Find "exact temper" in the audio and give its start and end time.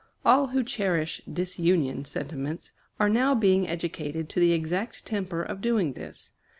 4.51-5.43